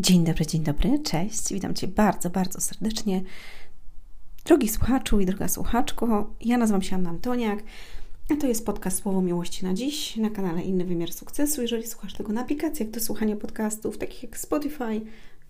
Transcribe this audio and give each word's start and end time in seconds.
Dzień 0.00 0.24
dobry, 0.24 0.46
dzień 0.46 0.62
dobry, 0.62 0.98
cześć. 0.98 1.52
Witam 1.52 1.74
Cię 1.74 1.88
bardzo, 1.88 2.30
bardzo 2.30 2.60
serdecznie. 2.60 3.22
Drogi 4.44 4.68
słuchaczu 4.68 5.20
i 5.20 5.26
droga 5.26 5.48
słuchaczko, 5.48 6.30
ja 6.40 6.58
nazywam 6.58 6.82
się 6.82 6.96
Anna 6.96 7.10
Antoniak, 7.10 7.62
a 8.30 8.36
to 8.36 8.46
jest 8.46 8.66
podcast 8.66 9.02
Słowo 9.02 9.22
Miłości 9.22 9.64
na 9.64 9.74
dziś 9.74 10.16
na 10.16 10.30
kanale 10.30 10.62
Inny 10.62 10.84
Wymiar 10.84 11.12
Sukcesu. 11.12 11.62
Jeżeli 11.62 11.86
słuchasz 11.86 12.14
tego 12.14 12.32
na 12.32 12.40
aplikacjach 12.40 12.90
do 12.90 13.00
słuchania 13.00 13.36
podcastów, 13.36 13.98
takich 13.98 14.22
jak 14.22 14.38
Spotify, 14.38 15.00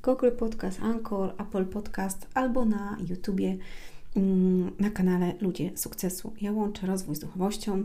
Google 0.02 0.30
Podcast, 0.38 0.80
Anchor, 0.82 1.34
Apple 1.38 1.66
Podcast 1.66 2.26
albo 2.34 2.64
na 2.64 2.96
YouTubie 3.08 3.56
mm, 4.16 4.70
na 4.78 4.90
kanale 4.90 5.34
Ludzie 5.40 5.70
Sukcesu. 5.74 6.32
Ja 6.40 6.52
łączę 6.52 6.86
rozwój 6.86 7.16
z 7.16 7.18
duchowością, 7.18 7.84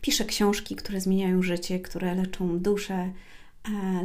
piszę 0.00 0.24
książki, 0.24 0.76
które 0.76 1.00
zmieniają 1.00 1.42
życie, 1.42 1.80
które 1.80 2.14
leczą 2.14 2.58
duszę, 2.58 3.12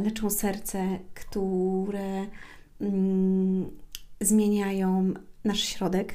leczą 0.04 0.30
serce, 0.30 0.98
które 1.14 2.26
mm, 2.80 3.70
zmieniają 4.20 5.14
nasz 5.44 5.60
środek. 5.60 6.14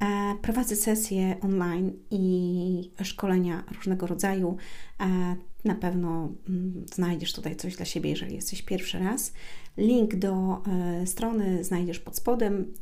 E, 0.00 0.34
prowadzę 0.42 0.76
sesje 0.76 1.36
online 1.40 1.92
i 2.10 2.90
szkolenia 3.02 3.64
różnego 3.76 4.06
rodzaju. 4.06 4.56
E, 5.00 5.36
na 5.64 5.74
pewno 5.74 6.28
mm, 6.48 6.86
znajdziesz 6.94 7.32
tutaj 7.32 7.56
coś 7.56 7.76
dla 7.76 7.84
siebie, 7.84 8.10
jeżeli 8.10 8.34
jesteś 8.34 8.62
pierwszy 8.62 8.98
raz. 8.98 9.32
Link 9.76 10.14
do 10.14 10.62
strony 11.06 11.64
znajdziesz 11.64 11.98
pod 11.98 12.16
spodem 12.16 12.72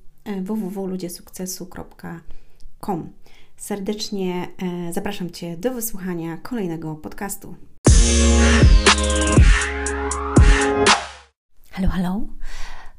www.ludziesukcesu.com. 0.43 3.13
Serdecznie 3.57 4.49
zapraszam 4.93 5.31
Cię 5.31 5.57
do 5.57 5.75
wysłuchania 5.75 6.37
kolejnego 6.37 6.95
podcastu. 6.95 7.55
Halo, 11.83 11.93
halo. 11.93 12.27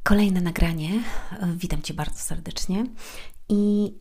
Kolejne 0.03 0.41
nagranie. 0.41 0.89
Witam 1.55 1.81
Cię 1.81 1.93
bardzo 1.93 2.19
serdecznie. 2.19 2.85
I 3.49 3.93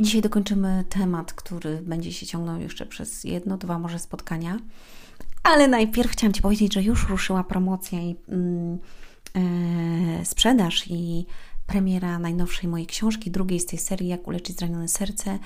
dzisiaj 0.00 0.20
dokończymy 0.20 0.84
temat, 0.88 1.32
który 1.32 1.82
będzie 1.82 2.12
się 2.12 2.26
ciągnął 2.26 2.60
jeszcze 2.60 2.86
przez 2.86 3.24
jedno, 3.24 3.56
dwa 3.58 3.78
może 3.78 3.98
spotkania. 3.98 4.58
Ale 5.42 5.68
najpierw 5.68 6.10
chciałam 6.10 6.32
Ci 6.32 6.42
powiedzieć, 6.42 6.74
że 6.74 6.82
już 6.82 7.08
ruszyła 7.08 7.44
promocja 7.44 8.00
i 8.00 8.16
e, 9.36 10.24
sprzedaż 10.24 10.84
i 10.90 11.26
premiera 11.66 12.18
najnowszej 12.18 12.70
mojej 12.70 12.86
książki, 12.86 13.30
drugiej 13.30 13.60
z 13.60 13.66
tej 13.66 13.78
serii 13.78 14.08
Jak 14.08 14.28
uleczyć 14.28 14.56
zranione 14.56 14.88
serce. 14.88 15.38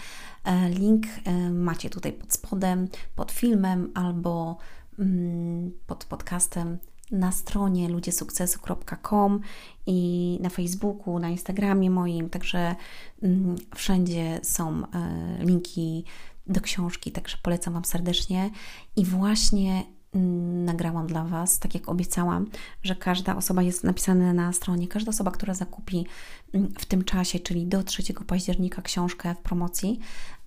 E, 0.45 0.71
link 0.71 1.07
e, 1.25 1.51
macie 1.51 1.91
tutaj 1.91 2.13
pod 2.13 2.33
spodem, 2.33 2.89
pod 3.15 3.33
filmem 3.33 3.91
albo 3.95 4.59
mm, 4.99 5.73
pod 5.87 6.05
podcastem 6.05 6.79
na 7.11 7.33
stronie 7.33 7.89
ludziesukcesu.com 7.89 9.41
i 9.87 10.39
na 10.43 10.49
Facebooku, 10.49 11.19
na 11.19 11.29
Instagramie 11.29 11.91
moim, 11.91 12.31
także 12.31 12.77
mm, 13.23 13.57
wszędzie 13.75 14.41
są 14.43 14.83
e, 14.83 15.45
linki 15.45 16.05
do 16.47 16.61
książki, 16.61 17.13
także 17.13 17.37
polecam 17.43 17.75
Wam 17.75 17.85
serdecznie. 17.85 18.51
I 18.97 19.05
właśnie 19.05 19.85
mm, 20.15 20.65
nagrałam 20.65 21.07
dla 21.07 21.25
Was, 21.25 21.59
tak 21.59 21.75
jak 21.75 21.89
obiecałam, 21.89 22.51
że 22.83 22.97
każda 22.97 23.37
osoba 23.37 23.63
jest 23.63 23.85
napisana 23.85 24.33
na 24.33 24.53
stronie, 24.53 24.89
każda 24.89 25.11
osoba, 25.11 25.31
która 25.31 25.55
zakupi 25.55 26.07
mm, 26.53 26.73
w 26.79 26.87
tym 26.87 27.05
czasie, 27.05 27.41
czyli 27.41 27.67
do 27.67 27.83
3 27.83 28.15
października 28.27 28.83
książkę 28.83 29.35
w 29.35 29.39
promocji, 29.39 29.99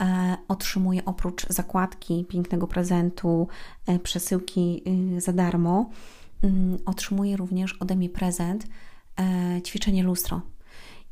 e, 0.02 0.38
otrzymuje 0.48 1.06
oprócz 1.06 1.48
zakładki, 1.48 2.26
pięknego 2.30 2.68
prezentu, 2.68 3.48
e, 3.88 4.00
przesyłki 4.00 4.84
y, 5.18 5.22
za 5.22 5.34
darmo 5.34 5.90
Mm, 6.44 6.78
otrzymuję 6.86 7.38
również 7.38 7.74
ode 7.74 7.96
mnie 7.96 8.10
prezent 8.10 8.68
e, 9.20 9.62
ćwiczenie 9.62 10.04
lustro. 10.04 10.42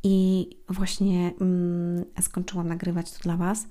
I 0.04 0.50
właśnie 0.70 1.34
mm, 1.42 2.06
skończyłam 2.22 2.68
nagrywać 2.68 3.12
to 3.12 3.20
dla 3.20 3.38
Was. 3.38 3.68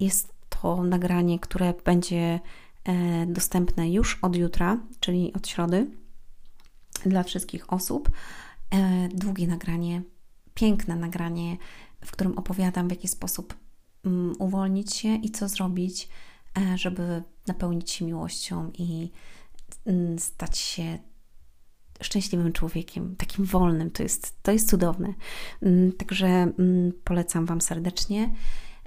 Jest 0.00 0.34
to 0.48 0.82
nagranie, 0.82 1.38
które 1.38 1.74
będzie 1.84 2.40
e, 2.84 3.26
dostępne 3.26 3.90
już 3.90 4.18
od 4.22 4.36
jutra, 4.36 4.78
czyli 5.00 5.32
od 5.32 5.48
środy, 5.48 5.90
dla 7.06 7.22
wszystkich 7.22 7.72
osób. 7.72 8.10
E, 8.70 9.08
długie 9.08 9.46
nagranie, 9.46 10.02
piękne 10.54 10.96
nagranie, 10.96 11.56
w 12.04 12.10
którym 12.10 12.38
opowiadam, 12.38 12.88
w 12.88 12.90
jaki 12.90 13.08
sposób 13.08 13.54
mm, 14.04 14.34
uwolnić 14.38 14.94
się 14.94 15.16
i 15.16 15.30
co 15.30 15.48
zrobić, 15.48 16.08
żeby 16.74 17.22
napełnić 17.46 17.90
się 17.90 18.04
miłością 18.04 18.70
i 18.78 19.10
stać 20.18 20.58
się 20.58 20.98
szczęśliwym 22.00 22.52
człowiekiem, 22.52 23.16
takim 23.16 23.44
wolnym. 23.44 23.90
To 23.90 24.02
jest, 24.02 24.42
to 24.42 24.52
jest 24.52 24.70
cudowne. 24.70 25.14
Mm, 25.62 25.92
także 25.92 26.26
mm, 26.26 26.92
polecam 27.04 27.46
Wam 27.46 27.60
serdecznie. 27.60 28.34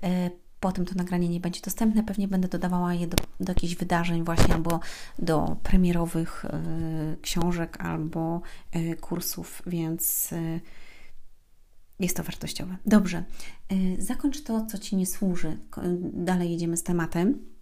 E, 0.04 0.30
potem 0.60 0.86
to 0.86 0.96
nagranie 0.96 1.30
nie 1.30 1.40
będzie 1.40 1.62
dostępne. 1.62 2.04
Pewnie 2.04 2.28
będę 2.28 2.48
dodawała 2.48 2.94
je 2.94 3.08
do, 3.08 3.18
do 3.40 3.52
jakichś 3.52 3.76
wydarzeń, 3.76 4.24
właśnie 4.24 4.54
albo 4.54 4.80
do 5.20 5.58
premierowych 5.64 6.46
y, 6.46 7.18
książek, 7.22 7.78
albo 7.82 8.42
y, 8.76 8.96
kursów, 8.96 9.62
więc 9.68 10.34
jest 12.00 12.18
to 12.18 12.24
wartościowe. 12.24 12.78
Dobrze, 12.86 13.24
zakończ 13.98 14.44
to, 14.44 14.66
co 14.66 14.78
Ci 14.78 14.96
nie 14.96 15.06
służy. 15.06 15.58
Dalej 16.14 16.52
jedziemy 16.52 16.78
z 16.78 16.84
tematem 16.84 17.55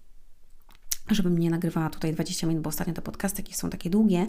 żebym 1.10 1.38
nie 1.38 1.50
nagrywała 1.50 1.90
tutaj 1.90 2.14
20 2.14 2.48
minut, 2.48 2.64
bo 2.64 2.68
ostatnio 2.68 2.94
te 2.94 3.02
podcasty 3.02 3.42
jakieś 3.42 3.56
są 3.56 3.70
takie 3.70 3.90
długie. 3.90 4.28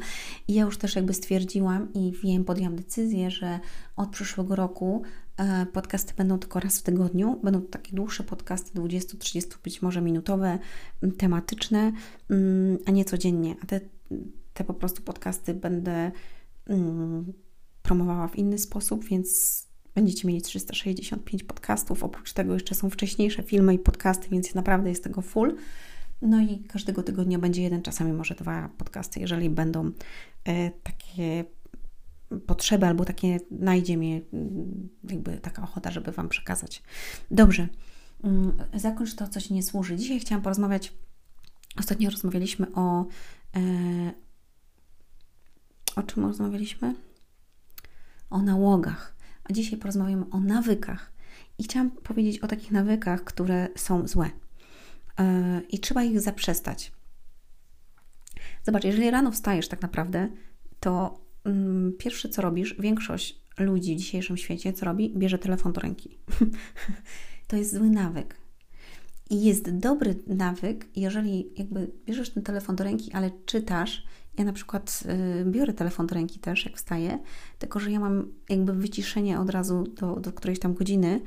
I 0.48 0.54
ja 0.54 0.62
już 0.62 0.78
też 0.78 0.96
jakby 0.96 1.14
stwierdziłam 1.14 1.92
i 1.92 2.12
wiem, 2.22 2.44
podjęłam 2.44 2.76
decyzję, 2.76 3.30
że 3.30 3.60
od 3.96 4.08
przyszłego 4.08 4.56
roku 4.56 5.02
e, 5.36 5.66
podcasty 5.66 6.14
będą 6.16 6.38
tylko 6.38 6.60
raz 6.60 6.78
w 6.78 6.82
tygodniu. 6.82 7.40
Będą 7.42 7.60
to 7.60 7.68
takie 7.68 7.96
dłuższe 7.96 8.24
podcasty, 8.24 8.80
20-30 8.80 9.42
być 9.64 9.82
może 9.82 10.00
minutowe, 10.00 10.58
tematyczne, 11.18 11.92
a 12.86 12.90
nie 12.90 13.04
codziennie. 13.04 13.56
A 13.62 13.66
te, 13.66 13.80
te 14.54 14.64
po 14.64 14.74
prostu 14.74 15.02
podcasty 15.02 15.54
będę 15.54 16.12
promowała 17.82 18.28
w 18.28 18.36
inny 18.36 18.58
sposób, 18.58 19.04
więc 19.04 19.62
będziecie 19.94 20.28
mieli 20.28 20.42
365 20.42 21.42
podcastów. 21.42 22.04
Oprócz 22.04 22.32
tego 22.32 22.54
jeszcze 22.54 22.74
są 22.74 22.90
wcześniejsze 22.90 23.42
filmy 23.42 23.74
i 23.74 23.78
podcasty, 23.78 24.28
więc 24.30 24.54
naprawdę 24.54 24.88
jest 24.88 25.04
tego 25.04 25.22
full. 25.22 25.56
No 26.24 26.40
i 26.40 26.58
każdego 26.58 27.02
tygodnia 27.02 27.38
będzie 27.38 27.62
jeden, 27.62 27.82
czasami 27.82 28.12
może 28.12 28.34
dwa 28.34 28.68
podcasty, 28.78 29.20
jeżeli 29.20 29.50
będą 29.50 29.92
e, 30.44 30.70
takie 30.70 31.44
potrzeby 32.46 32.86
albo 32.86 33.04
takie 33.04 33.40
najdzie 33.50 33.96
mnie 33.96 34.20
mm, 34.32 34.88
jakby 35.10 35.38
taka 35.38 35.62
ochota, 35.62 35.90
żeby 35.90 36.12
Wam 36.12 36.28
przekazać. 36.28 36.82
Dobrze, 37.30 37.68
mm, 38.24 38.52
zakończ 38.74 39.14
to, 39.14 39.28
co 39.28 39.40
Ci 39.40 39.54
nie 39.54 39.62
służy. 39.62 39.96
Dzisiaj 39.96 40.20
chciałam 40.20 40.42
porozmawiać, 40.42 40.92
ostatnio 41.78 42.10
rozmawialiśmy 42.10 42.66
o 42.74 43.06
e, 43.56 43.60
o 45.96 46.02
czym 46.02 46.24
rozmawialiśmy? 46.24 46.94
O 48.30 48.42
nałogach. 48.42 49.16
A 49.44 49.52
dzisiaj 49.52 49.78
porozmawiamy 49.78 50.24
o 50.30 50.40
nawykach. 50.40 51.12
I 51.58 51.64
chciałam 51.64 51.90
powiedzieć 51.90 52.38
o 52.38 52.48
takich 52.48 52.70
nawykach, 52.70 53.24
które 53.24 53.68
są 53.76 54.08
złe. 54.08 54.30
E, 55.18 55.60
i 55.70 55.78
trzeba 55.78 56.02
ich 56.02 56.20
zaprzestać. 56.20 56.92
Zobacz, 58.62 58.84
jeżeli 58.84 59.10
rano 59.10 59.30
wstajesz 59.30 59.68
tak 59.68 59.82
naprawdę, 59.82 60.28
to 60.80 61.20
mm, 61.44 61.92
pierwsze 61.98 62.28
co 62.28 62.42
robisz, 62.42 62.74
większość 62.78 63.40
ludzi 63.58 63.94
w 63.94 63.98
dzisiejszym 63.98 64.36
świecie, 64.36 64.72
co 64.72 64.86
robi? 64.86 65.14
Bierze 65.16 65.38
telefon 65.38 65.72
do 65.72 65.80
ręki. 65.80 66.18
to 67.48 67.56
jest 67.56 67.74
zły 67.74 67.90
nawyk. 67.90 68.36
I 69.30 69.44
jest 69.44 69.70
dobry 69.70 70.16
nawyk, 70.26 70.86
jeżeli 70.96 71.52
jakby 71.56 71.90
bierzesz 72.06 72.30
ten 72.30 72.42
telefon 72.42 72.76
do 72.76 72.84
ręki, 72.84 73.12
ale 73.12 73.30
czytasz. 73.46 74.06
Ja 74.38 74.44
na 74.44 74.52
przykład 74.52 75.04
y, 75.40 75.44
biorę 75.44 75.72
telefon 75.72 76.06
do 76.06 76.14
ręki 76.14 76.38
też, 76.38 76.64
jak 76.64 76.76
wstaję, 76.76 77.18
tylko 77.58 77.80
że 77.80 77.90
ja 77.90 78.00
mam 78.00 78.32
jakby 78.48 78.72
wyciszenie 78.72 79.40
od 79.40 79.50
razu 79.50 79.84
do, 79.84 80.20
do 80.20 80.32
którejś 80.32 80.58
tam 80.58 80.74
godziny, 80.74 81.20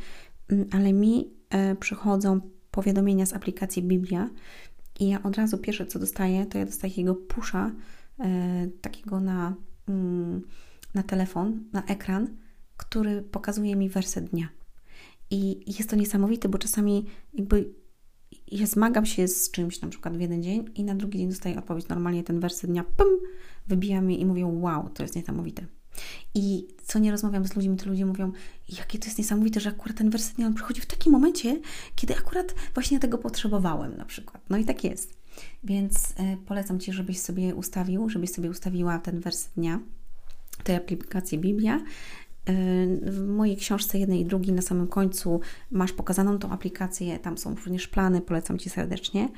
y, 0.51 0.67
ale 0.71 0.93
mi 0.93 1.33
y, 1.71 1.75
przychodzą 1.75 2.41
powiadomienia 2.71 3.25
z 3.25 3.33
aplikacji 3.33 3.83
Biblia 3.83 4.29
i 4.99 5.09
ja 5.09 5.23
od 5.23 5.35
razu 5.35 5.57
pierwsze 5.57 5.85
co 5.85 5.99
dostaję, 5.99 6.45
to 6.45 6.57
ja 6.57 6.65
dostaję 6.65 6.91
takiego 6.91 7.15
pusza, 7.15 7.71
e, 8.19 8.67
takiego 8.81 9.19
na, 9.19 9.55
mm, 9.87 10.41
na 10.93 11.03
telefon, 11.03 11.63
na 11.73 11.83
ekran, 11.85 12.27
który 12.77 13.21
pokazuje 13.21 13.75
mi 13.75 13.89
werset 13.89 14.29
dnia. 14.29 14.49
I 15.29 15.63
jest 15.77 15.89
to 15.89 15.95
niesamowite, 15.95 16.49
bo 16.49 16.57
czasami 16.57 17.05
jakby 17.33 17.73
ja 18.51 18.67
zmagam 18.67 19.05
się 19.05 19.27
z 19.27 19.51
czymś 19.51 19.81
na 19.81 19.87
przykład 19.87 20.17
w 20.17 20.21
jeden 20.21 20.43
dzień 20.43 20.65
i 20.75 20.83
na 20.83 20.95
drugi 20.95 21.17
dzień 21.17 21.29
dostaję 21.29 21.59
odpowiedź. 21.59 21.87
Normalnie 21.87 22.23
ten 22.23 22.39
werset 22.39 22.69
dnia 22.69 22.83
pum, 22.83 23.07
wybija 23.67 24.01
i 24.01 24.25
mówią 24.25 24.59
wow, 24.61 24.89
to 24.89 25.03
jest 25.03 25.15
niesamowite. 25.15 25.65
I 26.35 26.67
co 26.85 26.99
nie 26.99 27.11
rozmawiam 27.11 27.47
z 27.47 27.55
ludźmi, 27.55 27.77
to 27.77 27.89
ludzie 27.89 28.05
mówią, 28.05 28.31
jakie 28.69 28.99
to 28.99 29.05
jest 29.05 29.17
niesamowite, 29.17 29.59
że 29.59 29.69
akurat 29.69 29.97
ten 29.97 30.09
werset 30.09 30.39
on 30.39 30.53
przychodzi 30.53 30.81
w 30.81 30.85
takim 30.85 31.11
momencie, 31.11 31.61
kiedy 31.95 32.15
akurat 32.15 32.55
właśnie 32.73 32.99
tego 32.99 33.17
potrzebowałem 33.17 33.97
na 33.97 34.05
przykład. 34.05 34.41
No 34.49 34.57
i 34.57 34.65
tak 34.65 34.83
jest. 34.83 35.17
Więc 35.63 36.11
y, 36.11 36.13
polecam 36.45 36.79
Ci, 36.79 36.93
żebyś 36.93 37.19
sobie 37.19 37.55
ustawił, 37.55 38.09
żebyś 38.09 38.31
sobie 38.31 38.49
ustawiła 38.49 38.99
ten 38.99 39.19
werset 39.19 39.51
dnia 39.55 39.79
tej 40.63 40.75
aplikacji 40.75 41.39
Biblia. 41.39 41.81
W 43.01 43.27
mojej 43.27 43.57
książce 43.57 43.99
jednej 43.99 44.19
i 44.19 44.25
drugiej 44.25 44.53
na 44.53 44.61
samym 44.61 44.87
końcu 44.87 45.41
masz 45.71 45.93
pokazaną 45.93 46.39
tą 46.39 46.49
aplikację, 46.49 47.19
tam 47.19 47.37
są 47.37 47.55
również 47.55 47.87
plany, 47.87 48.21
polecam 48.21 48.59
Ci 48.59 48.69
serdecznie. 48.69 49.29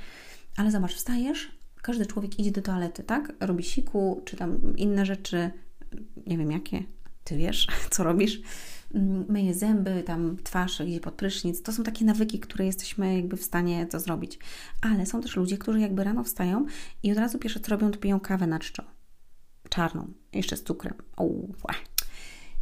Ale 0.57 0.71
zobacz, 0.71 0.93
wstajesz, 0.93 1.51
każdy 1.81 2.05
człowiek 2.05 2.39
idzie 2.39 2.51
do 2.51 2.61
toalety, 2.61 3.03
tak? 3.03 3.33
Robi 3.39 3.63
siku, 3.63 4.21
czy 4.25 4.37
tam 4.37 4.77
inne 4.77 5.05
rzeczy, 5.05 5.51
nie 6.27 6.37
wiem 6.37 6.51
jakie, 6.51 6.83
Ty 7.23 7.37
wiesz, 7.37 7.67
co 7.91 8.03
robisz. 8.03 8.41
Mm, 8.93 9.25
myje 9.29 9.53
zęby, 9.53 10.03
tam 10.03 10.37
twarz 10.43 10.81
idzie 10.81 10.99
pod 10.99 11.13
prysznic. 11.13 11.61
To 11.61 11.73
są 11.73 11.83
takie 11.83 12.05
nawyki, 12.05 12.39
które 12.39 12.65
jesteśmy 12.65 13.15
jakby 13.15 13.37
w 13.37 13.43
stanie 13.43 13.85
to 13.85 13.99
zrobić. 13.99 14.39
Ale 14.81 15.05
są 15.05 15.21
też 15.21 15.35
ludzie, 15.35 15.57
którzy 15.57 15.79
jakby 15.79 16.03
rano 16.03 16.23
wstają 16.23 16.65
i 17.03 17.11
od 17.11 17.17
razu 17.17 17.39
pierwsze 17.39 17.59
co 17.59 17.71
robią, 17.71 17.91
to 17.91 17.99
piją 17.99 18.19
kawę 18.19 18.47
na 18.47 18.59
czczo. 18.59 18.83
Czarną, 19.69 20.07
jeszcze 20.33 20.57
z 20.57 20.63
cukrem. 20.63 20.93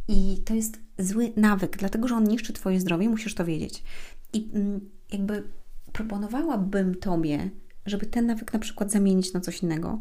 I 0.08 0.42
to 0.44 0.54
jest 0.54 0.80
zły 0.98 1.32
nawyk, 1.36 1.76
dlatego 1.76 2.08
że 2.08 2.14
on 2.14 2.24
niszczy 2.24 2.52
Twoje 2.52 2.80
zdrowie, 2.80 3.08
musisz 3.08 3.34
to 3.34 3.44
wiedzieć. 3.44 3.82
I 4.32 4.50
mm, 4.54 4.90
jakby 5.12 5.42
proponowałabym 5.92 6.94
Tobie, 6.94 7.50
żeby 7.86 8.06
ten 8.06 8.26
nawyk 8.26 8.52
na 8.52 8.58
przykład 8.58 8.92
zamienić 8.92 9.32
na 9.32 9.40
coś 9.40 9.62
innego. 9.62 9.98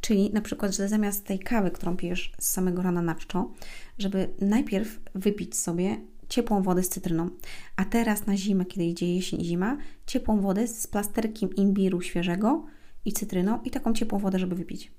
Czyli 0.00 0.30
na 0.32 0.40
przykład, 0.40 0.74
że 0.74 0.88
zamiast 0.88 1.24
tej 1.24 1.38
kawy, 1.38 1.70
którą 1.70 1.96
pijesz 1.96 2.32
z 2.40 2.48
samego 2.48 2.82
rana 2.82 3.02
na 3.02 3.14
czczo, 3.14 3.52
żeby 3.98 4.34
najpierw 4.40 5.00
wypić 5.14 5.56
sobie 5.56 5.96
ciepłą 6.28 6.62
wodę 6.62 6.82
z 6.82 6.88
cytryną, 6.88 7.30
a 7.76 7.84
teraz 7.84 8.26
na 8.26 8.36
zimę, 8.36 8.64
kiedy 8.64 8.84
idzie 8.84 9.14
jesień 9.14 9.40
i 9.40 9.44
zima, 9.44 9.76
ciepłą 10.06 10.40
wodę 10.40 10.68
z 10.68 10.86
plasterkiem 10.86 11.54
imbiru 11.54 12.00
świeżego 12.00 12.66
i 13.04 13.12
cytryną 13.12 13.62
i 13.62 13.70
taką 13.70 13.92
ciepłą 13.92 14.18
wodę, 14.18 14.38
żeby 14.38 14.56
wypić. 14.56 14.92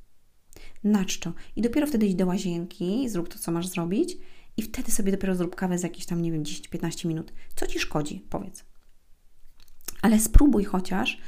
Na 0.84 1.06
czczo. 1.06 1.34
I 1.56 1.62
dopiero 1.62 1.88
wtedy 1.88 2.06
idź 2.06 2.16
do 2.16 2.25
łazienki, 2.25 3.10
zrób 3.10 3.30
to, 3.30 3.40
co 3.40 3.52
masz 3.52 3.68
zrobić 3.68 4.18
i 4.57 4.62
wtedy 4.62 4.92
sobie 4.92 5.12
dopiero 5.12 5.36
zrób 5.36 5.56
kawę 5.56 5.78
za 5.78 5.88
jakieś 5.88 6.06
tam, 6.06 6.22
nie 6.22 6.31
wiem, 6.31 6.44
10-15 6.44 7.07
minut. 7.07 7.34
Co 7.56 7.68
Ci 7.68 7.80
szkodzi? 7.80 8.25
Powiedz. 8.30 8.66
Ale 10.02 10.19
spróbuj 10.19 10.63
chociaż, 10.63 11.22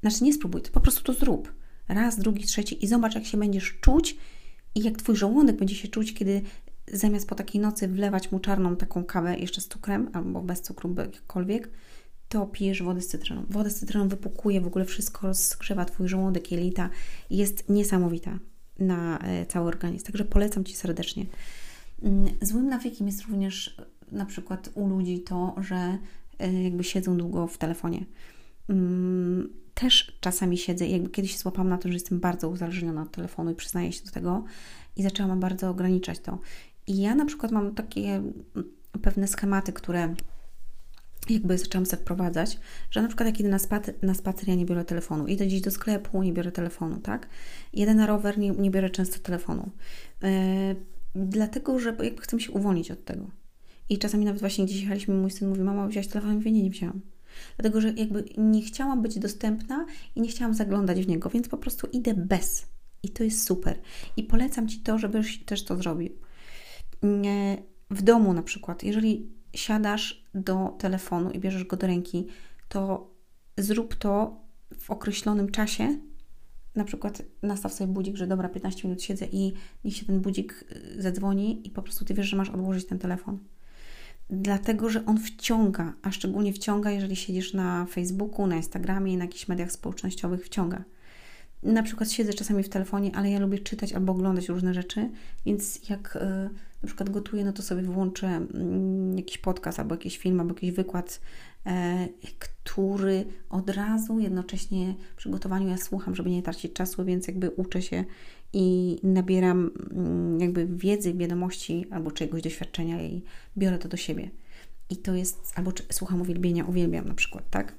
znaczy 0.00 0.24
nie 0.24 0.32
spróbuj, 0.32 0.62
to 0.62 0.70
po 0.70 0.80
prostu 0.80 1.02
to 1.02 1.12
zrób 1.12 1.52
raz, 1.88 2.18
drugi, 2.18 2.44
trzeci 2.44 2.84
i 2.84 2.88
zobacz, 2.88 3.14
jak 3.14 3.24
się 3.24 3.38
będziesz 3.38 3.78
czuć 3.80 4.16
i 4.74 4.82
jak 4.82 4.98
Twój 4.98 5.16
żołądek 5.16 5.56
będzie 5.56 5.74
się 5.74 5.88
czuć, 5.88 6.14
kiedy 6.14 6.42
zamiast 6.92 7.28
po 7.28 7.34
takiej 7.34 7.60
nocy 7.60 7.88
wlewać 7.88 8.32
mu 8.32 8.38
czarną 8.38 8.76
taką 8.76 9.04
kawę 9.04 9.38
jeszcze 9.38 9.60
z 9.60 9.68
cukrem 9.68 10.10
albo 10.12 10.42
bez 10.42 10.62
cukru, 10.62 10.94
jakkolwiek, 10.98 11.70
to 12.28 12.46
pijesz 12.46 12.82
wodę 12.82 13.00
z 13.00 13.06
cytryną. 13.06 13.46
Woda 13.50 13.70
z 13.70 13.74
cytryną 13.74 14.08
wypukuje 14.08 14.60
w 14.60 14.66
ogóle 14.66 14.84
wszystko, 14.84 15.26
rozgrzewa 15.26 15.84
Twój 15.84 16.08
żołądek, 16.08 16.52
jelita. 16.52 16.90
Jest 17.30 17.68
niesamowita 17.68 18.38
na 18.78 19.18
e, 19.18 19.46
cały 19.46 19.68
organizm. 19.68 20.06
Także 20.06 20.24
polecam 20.24 20.64
Ci 20.64 20.74
serdecznie. 20.74 21.26
Mm, 22.02 22.28
złym 22.42 22.68
nawykiem 22.68 23.06
jest 23.06 23.22
również 23.22 23.76
na 24.12 24.26
przykład 24.26 24.70
u 24.74 24.88
ludzi 24.88 25.20
to, 25.20 25.54
że 25.58 25.98
e, 26.38 26.62
jakby 26.62 26.84
siedzą 26.84 27.16
długo 27.16 27.46
w 27.46 27.58
telefonie. 27.58 28.04
Też 29.74 30.18
czasami 30.20 30.58
siedzę 30.58 30.86
jakby 30.86 31.10
kiedyś 31.10 31.32
się 31.32 31.38
złapałam 31.38 31.68
na 31.68 31.78
to, 31.78 31.88
że 31.88 31.94
jestem 31.94 32.20
bardzo 32.20 32.48
uzależniona 32.48 33.02
od 33.02 33.10
telefonu 33.10 33.50
i 33.50 33.54
przyznaję 33.54 33.92
się 33.92 34.04
do 34.04 34.10
tego 34.10 34.44
i 34.96 35.02
zaczęłam 35.02 35.40
bardzo 35.40 35.70
ograniczać 35.70 36.18
to. 36.18 36.38
I 36.86 37.00
ja 37.00 37.14
na 37.14 37.24
przykład 37.24 37.52
mam 37.52 37.74
takie 37.74 38.22
pewne 39.02 39.28
schematy, 39.28 39.72
które 39.72 40.14
jakby 41.30 41.58
zaczęłam 41.58 41.86
sobie 41.86 42.02
wprowadzać, 42.02 42.58
że 42.90 43.02
na 43.02 43.08
przykład 43.08 43.26
jak 43.26 43.40
idę 43.40 43.48
na 43.48 43.58
spacer, 43.58 43.94
na 44.02 44.14
spacer 44.14 44.48
ja 44.48 44.54
nie 44.54 44.66
biorę 44.66 44.84
telefonu, 44.84 45.26
idę 45.26 45.46
gdzieś 45.46 45.60
do 45.60 45.70
sklepu, 45.70 46.22
nie 46.22 46.32
biorę 46.32 46.52
telefonu, 46.52 46.96
tak? 46.96 47.28
Jedę 47.72 47.94
na 47.94 48.06
rower, 48.06 48.38
nie, 48.38 48.50
nie 48.50 48.70
biorę 48.70 48.90
często 48.90 49.18
telefonu. 49.18 49.70
Yy, 50.22 50.28
dlatego, 51.14 51.78
że 51.78 51.96
jakby 52.02 52.22
chcę 52.22 52.40
się 52.40 52.52
uwolnić 52.52 52.90
od 52.90 53.04
tego. 53.04 53.30
I 53.88 53.98
czasami 53.98 54.24
nawet 54.24 54.40
właśnie 54.40 54.64
gdzieś 54.64 54.80
jechaliśmy, 54.80 55.14
mój 55.14 55.30
syn 55.30 55.48
mówi, 55.48 55.60
mama, 55.60 55.86
wziąłeś 55.86 56.08
telefon? 56.08 56.30
Ja 56.30 56.36
mówię, 56.36 56.52
nie, 56.52 56.62
nie. 56.62 56.92
Dlatego, 57.56 57.80
że 57.80 57.92
jakby 57.92 58.24
nie 58.38 58.62
chciałam 58.62 59.02
być 59.02 59.18
dostępna 59.18 59.86
i 60.16 60.20
nie 60.20 60.28
chciałam 60.28 60.54
zaglądać 60.54 61.04
w 61.04 61.08
niego, 61.08 61.30
więc 61.30 61.48
po 61.48 61.58
prostu 61.58 61.86
idę 61.92 62.14
bez. 62.14 62.66
I 63.02 63.08
to 63.08 63.24
jest 63.24 63.46
super. 63.46 63.78
I 64.16 64.22
polecam 64.22 64.68
Ci 64.68 64.80
to, 64.80 64.98
żebyś 64.98 65.44
też 65.44 65.64
to 65.64 65.76
zrobił. 65.76 66.10
W 67.90 68.02
domu 68.02 68.32
na 68.32 68.42
przykład, 68.42 68.82
jeżeli 68.82 69.32
siadasz 69.54 70.24
do 70.34 70.76
telefonu 70.78 71.30
i 71.30 71.38
bierzesz 71.38 71.64
go 71.64 71.76
do 71.76 71.86
ręki, 71.86 72.26
to 72.68 73.10
zrób 73.58 73.94
to 73.94 74.40
w 74.78 74.90
określonym 74.90 75.50
czasie. 75.50 75.98
Na 76.74 76.84
przykład 76.84 77.22
nastaw 77.42 77.74
sobie 77.74 77.92
budzik, 77.92 78.16
że 78.16 78.26
dobra, 78.26 78.48
15 78.48 78.88
minut 78.88 79.02
siedzę 79.02 79.26
i 79.32 79.52
niech 79.84 79.96
się 79.96 80.06
ten 80.06 80.20
budzik 80.20 80.64
y, 80.96 81.02
zadzwoni 81.02 81.66
i 81.66 81.70
po 81.70 81.82
prostu 81.82 82.04
Ty 82.04 82.14
wiesz, 82.14 82.26
że 82.26 82.36
masz 82.36 82.50
odłożyć 82.50 82.86
ten 82.86 82.98
telefon 82.98 83.38
dlatego 84.30 84.90
że 84.90 85.06
on 85.06 85.18
wciąga, 85.18 85.92
a 86.02 86.12
szczególnie 86.12 86.52
wciąga, 86.52 86.90
jeżeli 86.90 87.16
siedzisz 87.16 87.54
na 87.54 87.86
Facebooku, 87.86 88.46
na 88.46 88.56
Instagramie, 88.56 89.18
na 89.18 89.24
jakichś 89.24 89.48
mediach 89.48 89.72
społecznościowych, 89.72 90.44
wciąga. 90.46 90.84
Na 91.62 91.82
przykład 91.82 92.10
siedzę 92.10 92.32
czasami 92.32 92.62
w 92.62 92.68
telefonie, 92.68 93.10
ale 93.14 93.30
ja 93.30 93.38
lubię 93.40 93.58
czytać 93.58 93.92
albo 93.92 94.12
oglądać 94.12 94.48
różne 94.48 94.74
rzeczy, 94.74 95.10
więc 95.46 95.88
jak 95.88 96.16
y, 96.16 96.50
na 96.84 96.86
przykład 96.86 97.10
gotuję, 97.10 97.44
no 97.44 97.52
to 97.52 97.62
sobie 97.62 97.82
włączę 97.82 98.46
y, 99.14 99.16
jakiś 99.16 99.38
podcast 99.38 99.78
albo 99.78 99.94
jakiś 99.94 100.18
film, 100.18 100.40
albo 100.40 100.54
jakiś 100.54 100.70
wykład, 100.70 101.20
y, 101.66 101.70
który 102.38 103.24
od 103.50 103.70
razu 103.70 104.18
jednocześnie 104.18 104.94
w 105.12 105.16
przygotowaniu 105.16 105.68
ja 105.68 105.76
słucham, 105.76 106.14
żeby 106.14 106.30
nie 106.30 106.42
tracić 106.42 106.72
czasu, 106.72 107.04
więc 107.04 107.26
jakby 107.26 107.50
uczę 107.50 107.82
się 107.82 108.04
i 108.52 108.98
nabieram 109.02 109.70
mm, 109.90 110.40
jakby 110.40 110.66
wiedzy, 110.66 111.14
wiadomości 111.14 111.86
albo 111.90 112.10
czegoś 112.10 112.42
doświadczenia 112.42 113.02
i 113.02 113.22
biorę 113.58 113.78
to 113.78 113.88
do 113.88 113.96
siebie. 113.96 114.30
I 114.90 114.96
to 114.96 115.14
jest, 115.14 115.52
albo 115.56 115.72
słucham 115.90 116.20
uwielbienia, 116.20 116.64
uwielbiam 116.64 117.08
na 117.08 117.14
przykład, 117.14 117.50
tak? 117.50 117.74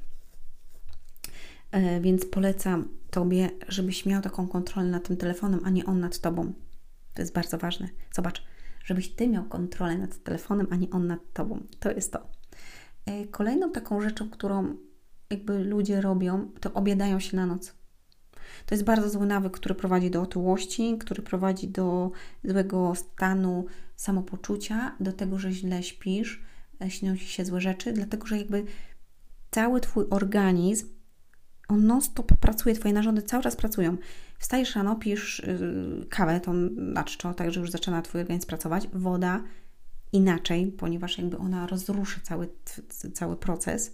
E, 1.72 2.02
więc 2.02 2.26
polecam 2.26 2.88
Tobie, 3.10 3.50
żebyś 3.68 4.06
miał 4.06 4.22
taką 4.22 4.48
kontrolę 4.48 4.90
nad 4.90 5.08
tym 5.08 5.18
telefonem, 5.18 5.60
a 5.64 5.70
nie 5.70 5.86
on 5.86 6.00
nad 6.00 6.20
Tobą. 6.20 6.54
To 7.14 7.22
jest 7.22 7.34
bardzo 7.34 7.58
ważne. 7.58 7.90
Zobacz, 8.14 8.44
żebyś 8.86 9.10
Ty 9.10 9.28
miał 9.28 9.46
kontrolę 9.46 9.98
nad 9.98 10.24
telefonem, 10.24 10.68
a 10.70 10.76
nie 10.76 10.90
on 10.90 11.08
nad 11.08 11.20
Tobą. 11.34 11.64
To 11.80 11.92
jest 11.92 12.12
to. 12.12 12.28
E, 13.06 13.28
kolejną 13.28 13.72
taką 13.72 14.02
rzeczą, 14.02 14.30
którą 14.30 14.76
jakby 15.30 15.64
ludzie 15.64 16.02
robią, 16.02 16.52
to 16.60 16.74
obiadają 16.74 17.20
się 17.20 17.38
na 17.38 17.46
noc. 17.46 17.74
To 18.66 18.76
jest 18.76 18.84
bardzo 18.84 19.10
zły 19.10 19.26
nawyk, 19.26 19.54
który 19.54 19.76
prowadzi 19.76 20.12
do 20.12 20.22
otyłości, 20.22 20.98
który 20.98 21.24
prowadzi 21.24 21.68
do 21.68 22.12
złego 22.44 22.96
stanu 22.96 23.66
samopoczucia, 23.96 24.96
do 25.00 25.14
tego, 25.14 25.40
że 25.40 25.52
źle 25.52 25.84
śpisz, 25.84 26.44
e, 26.82 26.90
śnią 26.90 27.18
ci 27.18 27.26
się 27.26 27.46
złe 27.46 27.62
rzeczy, 27.62 27.94
dlatego 27.94 28.28
że 28.28 28.38
jakby 28.38 28.66
cały 29.52 29.82
Twój 29.82 30.06
organizm, 30.10 30.88
on 31.68 31.88
non-stop 31.88 32.34
pracuje, 32.38 32.76
Twoje 32.76 32.94
narządy 32.94 33.22
cały 33.22 33.44
czas 33.44 33.56
pracują. 33.56 33.98
Wstajesz 34.40 34.76
rano, 34.76 34.96
pijesz 34.96 35.44
yy, 35.48 36.06
kawę, 36.10 36.40
tą 36.40 36.54
na 36.76 37.04
czczo, 37.04 37.34
tak, 37.34 37.52
że 37.52 37.60
już 37.60 37.72
zaczyna 37.72 38.02
Twój 38.02 38.22
organizm 38.22 38.48
pracować, 38.48 38.88
woda 38.94 39.44
inaczej, 40.14 40.68
ponieważ 40.68 41.18
jakby 41.18 41.38
ona 41.38 41.68
rozruszy 41.68 42.22
cały, 42.22 42.50
cały 43.14 43.38
proces. 43.38 43.94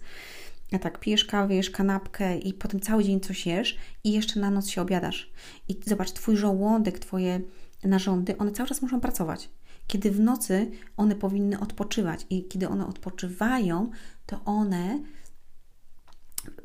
A 0.72 0.78
tak, 0.78 1.00
pijesz 1.00 1.24
kawę, 1.24 1.54
jesz 1.54 1.70
kanapkę 1.70 2.38
i 2.38 2.54
potem 2.54 2.80
cały 2.80 3.04
dzień 3.04 3.20
coś 3.20 3.46
jesz 3.46 3.76
i 4.04 4.12
jeszcze 4.12 4.40
na 4.40 4.50
noc 4.50 4.68
się 4.68 4.82
obiadasz. 4.82 5.32
I 5.68 5.80
zobacz, 5.86 6.12
Twój 6.12 6.36
żołądek, 6.36 6.98
Twoje 6.98 7.40
narządy, 7.84 8.38
one 8.38 8.52
cały 8.52 8.68
czas 8.68 8.82
muszą 8.82 9.00
pracować. 9.00 9.50
Kiedy 9.86 10.10
w 10.10 10.20
nocy 10.20 10.70
one 10.96 11.14
powinny 11.14 11.60
odpoczywać 11.60 12.26
i 12.30 12.48
kiedy 12.48 12.68
one 12.68 12.86
odpoczywają, 12.86 13.90
to 14.26 14.44
one 14.44 15.00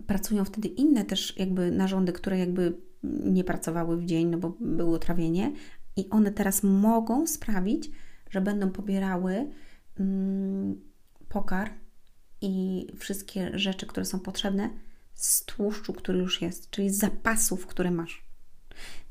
pracują 0.07 0.45
wtedy 0.45 0.67
inne 0.67 1.05
też 1.05 1.37
jakby 1.37 1.71
narządy, 1.71 2.13
które 2.13 2.39
jakby 2.39 2.77
nie 3.03 3.43
pracowały 3.43 3.97
w 3.97 4.05
dzień, 4.05 4.27
no 4.27 4.37
bo 4.37 4.57
było 4.59 4.99
trawienie 4.99 5.51
i 5.95 6.09
one 6.09 6.31
teraz 6.31 6.63
mogą 6.63 7.27
sprawić, 7.27 7.91
że 8.29 8.41
będą 8.41 8.71
pobierały 8.71 9.47
mm, 9.99 10.81
pokar 11.29 11.73
i 12.41 12.87
wszystkie 12.99 13.51
rzeczy, 13.59 13.85
które 13.85 14.05
są 14.05 14.19
potrzebne 14.19 14.69
z 15.13 15.45
tłuszczu, 15.45 15.93
który 15.93 16.19
już 16.19 16.41
jest, 16.41 16.69
czyli 16.69 16.89
z 16.89 16.97
zapasów, 16.97 17.67
które 17.67 17.91
masz. 17.91 18.27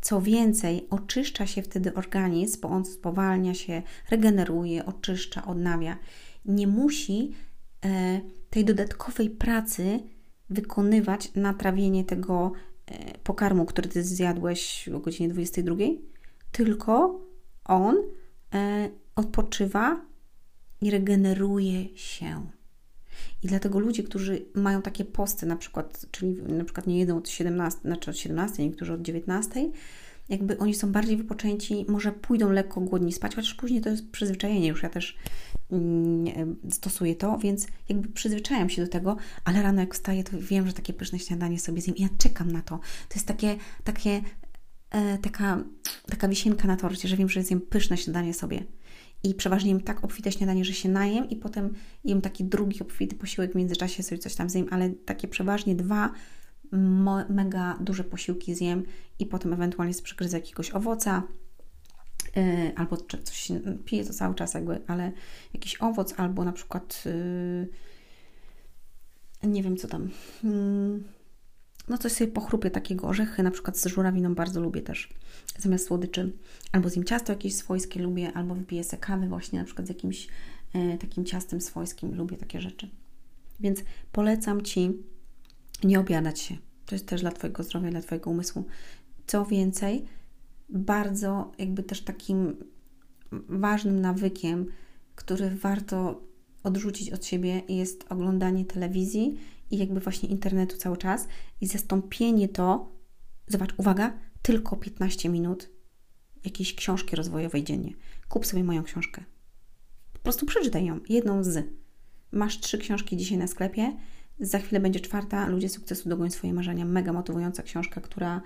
Co 0.00 0.20
więcej, 0.20 0.86
oczyszcza 0.90 1.46
się 1.46 1.62
wtedy 1.62 1.94
organizm, 1.94 2.60
bo 2.60 2.68
on 2.68 2.84
spowalnia 2.84 3.54
się, 3.54 3.82
regeneruje, 4.10 4.86
oczyszcza, 4.86 5.46
odnawia. 5.46 5.98
Nie 6.44 6.66
musi 6.66 7.32
e, 7.84 8.20
tej 8.50 8.64
dodatkowej 8.64 9.30
pracy 9.30 10.00
wykonywać 10.50 11.34
na 11.34 11.54
trawienie 11.54 12.04
tego 12.04 12.52
e, 12.86 13.18
pokarmu, 13.18 13.66
który 13.66 13.88
ty 13.88 14.02
zjadłeś 14.04 14.88
o 14.88 15.00
godzinie 15.00 15.28
22, 15.28 15.76
tylko 16.52 17.20
on 17.64 17.96
e, 18.54 18.90
odpoczywa 19.16 20.00
i 20.80 20.90
regeneruje 20.90 21.98
się. 21.98 22.46
I 23.42 23.46
dlatego 23.46 23.78
ludzie, 23.78 24.02
którzy 24.02 24.46
mają 24.54 24.82
takie 24.82 25.04
posty 25.04 25.46
na 25.46 25.56
przykład, 25.56 26.06
czyli 26.10 26.42
na 26.42 26.64
przykład 26.64 26.86
nie 26.86 26.98
jedzą 26.98 27.16
od 27.16 27.28
17, 27.28 27.80
znaczy 27.80 28.10
od 28.10 28.18
17, 28.18 28.62
niektórzy 28.62 28.92
od 28.92 29.02
19, 29.02 29.70
jakby 30.28 30.58
oni 30.58 30.74
są 30.74 30.92
bardziej 30.92 31.16
wypoczęci, 31.16 31.84
może 31.88 32.12
pójdą 32.12 32.50
lekko 32.50 32.80
głodni 32.80 33.12
spać, 33.12 33.34
chociaż 33.34 33.54
później 33.54 33.80
to 33.80 33.88
jest 33.88 34.10
przyzwyczajenie, 34.10 34.68
już 34.68 34.82
ja 34.82 34.88
też 34.88 35.16
mm, 35.70 36.56
stosuję 36.70 37.14
to, 37.14 37.38
więc 37.38 37.66
jakby 37.88 38.08
przyzwyczajam 38.08 38.70
się 38.70 38.82
do 38.82 38.88
tego, 38.88 39.16
ale 39.44 39.62
rano 39.62 39.80
jak 39.80 39.94
wstaję, 39.94 40.24
to 40.24 40.38
wiem, 40.40 40.66
że 40.66 40.72
takie 40.72 40.92
pyszne 40.92 41.18
śniadanie 41.18 41.58
sobie 41.58 41.80
zjem 41.80 41.96
i 41.96 42.02
ja 42.02 42.08
czekam 42.18 42.52
na 42.52 42.62
to. 42.62 42.78
To 43.08 43.14
jest 43.14 43.26
takie, 43.26 43.56
takie 43.84 44.22
e, 44.90 45.18
taka, 45.18 45.64
taka 46.06 46.28
wisienka 46.28 46.68
na 46.68 46.76
torcie, 46.76 47.08
że 47.08 47.16
wiem, 47.16 47.28
że 47.28 47.42
zjem 47.42 47.60
pyszne 47.60 47.96
śniadanie 47.96 48.34
sobie. 48.34 48.64
I 49.22 49.34
przeważnie 49.34 49.70
jem 49.70 49.80
tak 49.80 50.04
obfite 50.04 50.32
śniadanie, 50.32 50.64
że 50.64 50.72
się 50.72 50.88
najem 50.88 51.30
i 51.30 51.36
potem 51.36 51.74
jem 52.04 52.20
taki 52.20 52.44
drugi 52.44 52.82
obfity 52.82 53.16
posiłek 53.16 53.52
w 53.52 53.54
międzyczasie 53.54 54.02
sobie 54.02 54.18
coś 54.18 54.34
tam 54.34 54.50
zjem, 54.50 54.66
ale 54.70 54.90
takie 54.90 55.28
przeważnie 55.28 55.74
dwa 55.74 56.12
mega 57.28 57.78
duże 57.80 58.04
posiłki 58.04 58.54
zjem 58.54 58.84
i 59.18 59.26
potem 59.26 59.52
ewentualnie 59.52 59.94
przygryzę 60.02 60.36
jakiegoś 60.36 60.70
owoca, 60.70 61.22
yy, 62.36 62.74
albo 62.76 62.96
coś, 62.96 63.52
piję 63.84 64.04
to 64.04 64.12
cały 64.12 64.34
czas 64.34 64.54
jakby, 64.54 64.80
ale 64.86 65.12
jakiś 65.54 65.76
owoc, 65.82 66.14
albo 66.16 66.44
na 66.44 66.52
przykład 66.52 67.02
yy, 69.42 69.48
nie 69.48 69.62
wiem 69.62 69.76
co 69.76 69.88
tam, 69.88 70.10
yy, 70.44 71.02
no 71.88 71.98
coś 71.98 72.12
sobie 72.12 72.32
pochrupię 72.32 72.70
takiego 72.70 73.08
orzechy, 73.08 73.42
na 73.42 73.50
przykład 73.50 73.78
z 73.78 73.86
żurawiną 73.86 74.34
bardzo 74.34 74.60
lubię 74.60 74.82
też, 74.82 75.08
zamiast 75.58 75.86
słodyczy, 75.86 76.32
albo 76.72 76.88
zjem 76.88 77.04
ciasto 77.04 77.32
jakieś 77.32 77.54
swojskie 77.54 78.02
lubię, 78.02 78.32
albo 78.32 78.54
wypiję 78.54 78.84
sobie 78.84 79.00
kawy 79.00 79.28
właśnie 79.28 79.58
na 79.58 79.64
przykład 79.64 79.86
z 79.86 79.90
jakimś 79.90 80.28
yy, 80.74 80.98
takim 80.98 81.24
ciastem 81.24 81.60
swojskim, 81.60 82.14
lubię 82.14 82.36
takie 82.36 82.60
rzeczy. 82.60 82.90
Więc 83.60 83.80
polecam 84.12 84.62
Ci 84.62 85.02
nie 85.84 86.00
obiadać 86.00 86.40
się. 86.40 86.56
To 86.86 86.94
jest 86.94 87.06
też 87.06 87.20
dla 87.20 87.32
Twojego 87.32 87.62
zdrowia, 87.62 87.90
dla 87.90 88.00
Twojego 88.00 88.30
umysłu. 88.30 88.64
Co 89.26 89.44
więcej, 89.44 90.04
bardzo 90.68 91.52
jakby 91.58 91.82
też 91.82 92.04
takim 92.04 92.56
ważnym 93.48 94.00
nawykiem, 94.00 94.66
który 95.14 95.50
warto 95.50 96.20
odrzucić 96.62 97.10
od 97.10 97.24
siebie, 97.24 97.62
jest 97.68 98.04
oglądanie 98.08 98.64
telewizji 98.64 99.38
i 99.70 99.78
jakby 99.78 100.00
właśnie 100.00 100.28
internetu 100.28 100.76
cały 100.76 100.96
czas 100.96 101.28
i 101.60 101.66
zastąpienie 101.66 102.48
to, 102.48 102.92
zobacz, 103.46 103.74
uwaga, 103.76 104.18
tylko 104.42 104.76
15 104.76 105.28
minut 105.28 105.68
jakiejś 106.44 106.74
książki 106.74 107.16
rozwojowej 107.16 107.64
dziennie. 107.64 107.92
Kup 108.28 108.46
sobie 108.46 108.64
moją 108.64 108.82
książkę. 108.82 109.24
Po 110.12 110.18
prostu 110.18 110.46
przeczytaj 110.46 110.84
ją, 110.84 111.00
jedną 111.08 111.44
z. 111.44 111.66
Masz 112.32 112.60
trzy 112.60 112.78
książki 112.78 113.16
dzisiaj 113.16 113.38
na 113.38 113.46
sklepie, 113.46 113.96
za 114.40 114.58
chwilę 114.58 114.80
będzie 114.80 115.00
czwarta. 115.00 115.48
Ludzie 115.48 115.68
sukcesu 115.68 116.08
dogoń 116.08 116.30
swoje 116.30 116.52
marzenia. 116.52 116.84
Mega 116.84 117.12
motywująca 117.12 117.62
książka, 117.62 118.00
która 118.00 118.42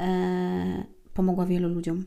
e, 0.00 0.84
pomogła 1.14 1.46
wielu 1.46 1.68
ludziom 1.68 2.04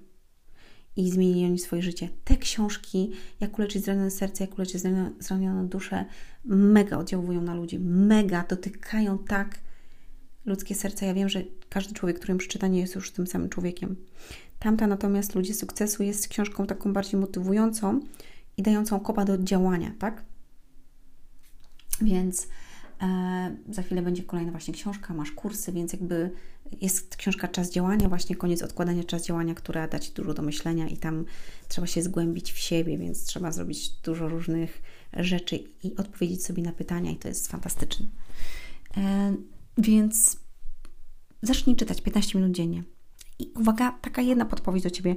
i 0.95 1.11
zmienili 1.11 1.45
oni 1.45 1.59
swoje 1.59 1.81
życie. 1.81 2.09
Te 2.23 2.37
książki, 2.37 3.11
jak 3.39 3.59
uleczyć 3.59 3.85
zranione 3.85 4.11
serce, 4.11 4.43
jak 4.43 4.57
uleczyć 4.57 4.81
zranioną 5.19 5.67
duszę, 5.67 6.05
mega 6.45 6.97
oddziałują 6.97 7.41
na 7.41 7.55
ludzi, 7.55 7.79
mega 7.79 8.43
dotykają 8.49 9.17
tak 9.17 9.59
ludzkie 10.45 10.75
serce. 10.75 11.05
Ja 11.05 11.13
wiem, 11.13 11.29
że 11.29 11.43
każdy 11.69 11.93
człowiek, 11.93 12.17
którym 12.17 12.37
przeczyta, 12.37 12.67
nie 12.67 12.79
jest 12.79 12.95
już 12.95 13.11
tym 13.11 13.27
samym 13.27 13.49
człowiekiem. 13.49 13.95
Tamta 14.59 14.87
natomiast 14.87 15.35
Ludzie 15.35 15.53
Sukcesu 15.53 16.03
jest 16.03 16.27
książką 16.27 16.67
taką 16.67 16.93
bardziej 16.93 17.19
motywującą 17.19 17.99
i 18.57 18.61
dającą 18.61 18.99
kopa 18.99 19.25
do 19.25 19.37
działania, 19.37 19.91
tak? 19.99 20.23
Więc 22.01 22.47
za 23.69 23.81
chwilę 23.81 24.01
będzie 24.01 24.23
kolejna 24.23 24.51
właśnie 24.51 24.73
książka, 24.73 25.13
masz 25.13 25.31
kursy, 25.31 25.71
więc 25.71 25.93
jakby 25.93 26.31
jest 26.81 27.15
książka 27.15 27.47
Czas 27.47 27.71
działania, 27.71 28.09
właśnie 28.09 28.35
koniec 28.35 28.61
odkładania 28.61 29.03
czas 29.03 29.25
działania, 29.25 29.55
która 29.55 29.87
da 29.87 29.99
Ci 29.99 30.11
dużo 30.11 30.33
do 30.33 30.41
myślenia 30.41 30.87
i 30.87 30.97
tam 30.97 31.25
trzeba 31.67 31.87
się 31.87 32.01
zgłębić 32.01 32.53
w 32.53 32.57
siebie, 32.57 32.97
więc 32.97 33.25
trzeba 33.25 33.51
zrobić 33.51 33.89
dużo 33.89 34.29
różnych 34.29 34.81
rzeczy 35.13 35.59
i 35.83 35.95
odpowiedzieć 35.95 36.45
sobie 36.45 36.63
na 36.63 36.71
pytania 36.71 37.11
i 37.11 37.15
to 37.15 37.27
jest 37.27 37.47
fantastyczne. 37.47 38.05
E, 38.97 39.35
więc 39.77 40.37
zacznij 41.41 41.75
czytać 41.75 42.01
15 42.01 42.39
minut 42.39 42.55
dziennie. 42.55 42.83
I 43.39 43.51
uwaga, 43.55 43.91
taka 43.91 44.21
jedna 44.21 44.45
podpowiedź 44.45 44.83
do 44.83 44.89
Ciebie. 44.89 45.15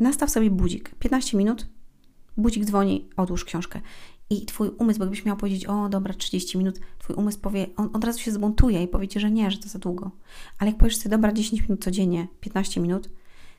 Nastaw 0.00 0.30
sobie 0.30 0.50
budzik. 0.50 0.94
15 0.98 1.36
minut, 1.36 1.66
budzik 2.36 2.64
dzwoni, 2.64 3.08
odłóż 3.16 3.44
książkę 3.44 3.80
i 4.32 4.46
Twój 4.46 4.68
umysł, 4.68 4.98
bo 4.98 5.04
jakbyś 5.04 5.24
miał 5.24 5.36
powiedzieć, 5.36 5.66
o 5.66 5.88
dobra, 5.88 6.14
30 6.14 6.58
minut, 6.58 6.80
Twój 6.98 7.16
umysł 7.16 7.38
powie, 7.38 7.66
on 7.76 7.90
od 7.92 8.04
razu 8.04 8.18
się 8.18 8.32
zbuntuje 8.32 8.82
i 8.82 8.88
powie 8.88 9.08
Ci, 9.08 9.20
że 9.20 9.30
nie, 9.30 9.50
że 9.50 9.58
to 9.58 9.68
za 9.68 9.78
długo. 9.78 10.10
Ale 10.58 10.70
jak 10.70 10.78
powiesz 10.78 10.96
sobie, 10.96 11.10
dobra, 11.10 11.32
10 11.32 11.62
minut 11.62 11.84
codziennie, 11.84 12.28
15 12.40 12.80
minut, 12.80 13.10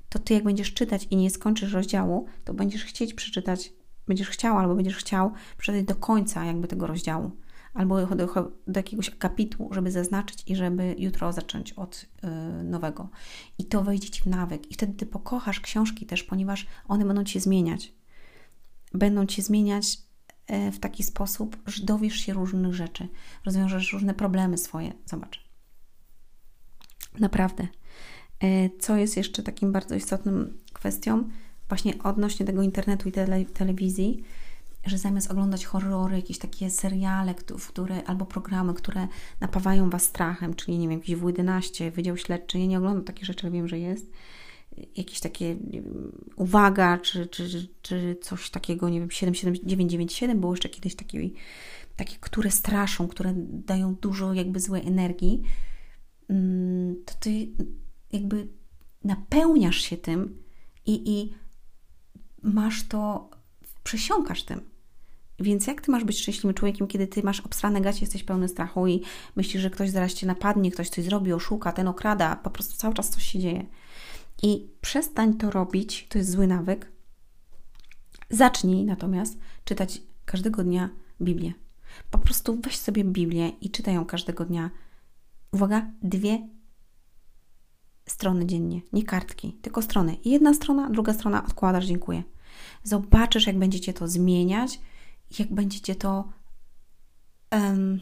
to 0.09 0.19
Ty 0.19 0.33
jak 0.33 0.43
będziesz 0.43 0.73
czytać 0.73 1.07
i 1.11 1.15
nie 1.15 1.29
skończysz 1.29 1.73
rozdziału, 1.73 2.27
to 2.45 2.53
będziesz 2.53 2.83
chcieć 2.85 3.13
przeczytać, 3.13 3.73
będziesz 4.07 4.29
chciał 4.29 4.57
albo 4.57 4.75
będziesz 4.75 4.95
chciał 4.95 5.31
przeczytać 5.57 5.85
do 5.85 5.95
końca 5.95 6.45
jakby 6.45 6.67
tego 6.67 6.87
rozdziału. 6.87 7.31
Albo 7.73 8.05
do, 8.05 8.27
do 8.67 8.79
jakiegoś 8.79 9.09
akapitu, 9.09 9.69
żeby 9.71 9.91
zaznaczyć 9.91 10.43
i 10.47 10.55
żeby 10.55 10.95
jutro 10.97 11.33
zacząć 11.33 11.73
od 11.73 12.05
yy, 12.23 12.63
nowego. 12.63 13.09
I 13.57 13.65
to 13.65 13.83
wejdzie 13.83 14.09
Ci 14.09 14.21
w 14.21 14.25
nawyk. 14.25 14.71
I 14.71 14.73
wtedy 14.73 14.93
Ty 14.93 15.05
pokochasz 15.05 15.59
książki 15.59 16.05
też, 16.05 16.23
ponieważ 16.23 16.67
one 16.87 17.05
będą 17.05 17.23
Cię 17.23 17.39
zmieniać. 17.39 17.93
Będą 18.93 19.25
Cię 19.25 19.41
zmieniać 19.41 19.97
w 20.47 20.79
taki 20.79 21.03
sposób, 21.03 21.57
że 21.65 21.85
dowiesz 21.85 22.15
się 22.15 22.33
różnych 22.33 22.73
rzeczy, 22.73 23.07
rozwiążesz 23.45 23.93
różne 23.93 24.13
problemy 24.13 24.57
swoje. 24.57 24.93
Zobacz. 25.05 25.43
Naprawdę. 27.19 27.67
E, 28.39 28.69
co 28.79 28.97
jest 28.97 29.17
jeszcze 29.17 29.43
takim 29.43 29.71
bardzo 29.71 29.95
istotną 29.95 30.45
kwestią, 30.73 31.29
właśnie 31.67 32.03
odnośnie 32.03 32.45
tego 32.45 32.61
internetu 32.61 33.09
i 33.09 33.11
tele, 33.11 33.45
telewizji, 33.45 34.23
że 34.85 34.97
zamiast 34.97 35.31
oglądać 35.31 35.65
horrory, 35.65 36.15
jakieś 36.15 36.37
takie 36.37 36.69
seriale, 36.69 37.35
które, 37.35 38.03
albo 38.03 38.25
programy, 38.25 38.73
które 38.73 39.07
napawają 39.39 39.89
Was 39.89 40.03
strachem, 40.03 40.53
czyli 40.53 40.77
nie 40.77 40.87
wiem, 40.89 40.99
jakiś 40.99 41.15
W11, 41.15 41.91
Wydział 41.91 42.17
Śledczy, 42.17 42.59
ja 42.59 42.65
nie 42.65 42.77
oglądam 42.77 43.03
takich 43.03 43.25
rzeczy, 43.25 43.47
ale 43.47 43.51
wiem, 43.51 43.67
że 43.67 43.79
jest, 43.79 44.11
jakieś 44.95 45.19
takie 45.19 45.55
wiem, 45.55 46.11
uwaga, 46.35 46.97
czy, 46.97 47.27
czy, 47.27 47.67
czy 47.83 48.17
coś 48.21 48.49
takiego, 48.49 48.89
nie 48.89 48.99
wiem, 48.99 49.11
77997 49.11 50.39
było 50.39 50.53
jeszcze 50.53 50.69
kiedyś 50.69 50.95
takie, 50.95 51.29
takie, 51.95 52.15
które 52.19 52.51
straszą, 52.51 53.07
które 53.07 53.33
dają 53.37 53.95
dużo 53.95 54.33
jakby 54.33 54.59
złej 54.59 54.87
energii, 54.87 55.43
mm, 56.29 56.95
to 57.05 57.13
ty 57.19 57.47
jakby 58.11 58.47
napełniasz 59.03 59.77
się 59.77 59.97
tym 59.97 60.43
i, 60.85 61.19
i 61.19 61.33
masz 62.43 62.87
to, 62.87 63.29
przesiąkasz 63.83 64.43
tym. 64.43 64.61
Więc 65.39 65.67
jak 65.67 65.81
ty 65.81 65.91
masz 65.91 66.03
być 66.03 66.19
szczęśliwym 66.19 66.53
człowiekiem, 66.53 66.87
kiedy 66.87 67.07
ty 67.07 67.23
masz 67.23 67.39
obstrane 67.39 67.81
gacie, 67.81 67.99
jesteś 68.01 68.23
pełny 68.23 68.47
strachu 68.47 68.87
i 68.87 69.01
myślisz, 69.35 69.63
że 69.63 69.69
ktoś 69.69 69.89
zaraz 69.89 70.13
cię 70.13 70.27
napadnie, 70.27 70.71
ktoś 70.71 70.89
coś 70.89 71.05
zrobi, 71.05 71.33
oszuka, 71.33 71.71
ten 71.71 71.87
okrada, 71.87 72.35
po 72.35 72.49
prostu 72.49 72.77
cały 72.77 72.93
czas 72.93 73.09
coś 73.09 73.23
się 73.23 73.39
dzieje. 73.39 73.65
I 74.43 74.67
przestań 74.81 75.33
to 75.33 75.51
robić, 75.51 76.07
to 76.09 76.17
jest 76.17 76.31
zły 76.31 76.47
nawyk. 76.47 76.92
Zacznij 78.33 78.85
natomiast 78.85 79.39
czytać 79.63 80.01
każdego 80.25 80.63
dnia 80.63 80.89
Biblię. 81.21 81.53
Po 82.11 82.17
prostu 82.17 82.61
weź 82.61 82.77
sobie 82.77 83.03
Biblię 83.03 83.49
i 83.49 83.69
czytaj 83.69 83.95
ją 83.95 84.05
każdego 84.05 84.45
dnia. 84.45 84.69
Uwaga, 85.51 85.91
dwie 86.01 86.47
strony 88.05 88.45
dziennie, 88.45 88.81
nie 88.93 89.03
kartki, 89.03 89.53
tylko 89.53 89.81
strony. 89.81 90.17
Jedna 90.25 90.53
strona, 90.53 90.89
druga 90.89 91.13
strona, 91.13 91.45
odkładasz, 91.45 91.85
dziękuję. 91.85 92.23
Zobaczysz, 92.83 93.47
jak 93.47 93.59
będziecie 93.59 93.93
to 93.93 94.07
zmieniać, 94.07 94.79
jak 95.39 95.53
będziecie 95.53 95.95
to 95.95 96.29
um, 97.51 97.99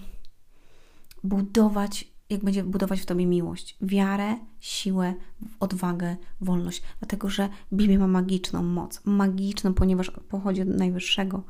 budować 1.24 2.12
jak 2.32 2.44
będzie 2.44 2.64
budować 2.64 3.02
w 3.02 3.06
tobie 3.06 3.26
miłość, 3.26 3.78
wiarę, 3.82 4.38
siłę, 4.60 5.14
odwagę, 5.60 6.18
wolność. 6.42 6.82
Dlatego, 7.00 7.30
że 7.30 7.50
Biblia 7.74 8.00
ma 8.00 8.08
magiczną 8.08 8.64
moc. 8.64 9.02
Magiczną, 9.06 9.74
ponieważ 9.74 10.12
pochodzi 10.30 10.62
od 10.62 10.68
Najwyższego, 10.68 11.44